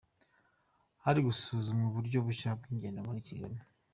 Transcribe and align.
Hari 1.05 1.19
gusuzumwa 1.27 1.85
uburyo 1.89 2.17
bushya 2.27 2.49
bw’ingendo 2.59 2.99
muri 3.07 3.25
Kigali. 3.27 3.57